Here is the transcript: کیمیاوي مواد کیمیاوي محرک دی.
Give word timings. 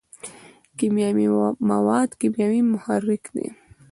کیمیاوي 0.77 1.27
مواد 1.69 2.09
کیمیاوي 2.19 2.61
محرک 2.73 3.23
دی. 3.35 3.47